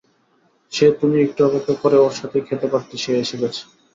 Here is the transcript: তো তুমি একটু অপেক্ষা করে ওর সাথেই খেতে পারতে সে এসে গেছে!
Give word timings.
তো 0.71 0.95
তুমি 0.99 1.17
একটু 1.21 1.39
অপেক্ষা 1.47 1.75
করে 1.83 1.97
ওর 1.99 2.13
সাথেই 2.19 2.45
খেতে 2.47 2.67
পারতে 2.67 2.93
সে 2.97 3.11
এসে 3.23 3.37
গেছে! 3.41 3.61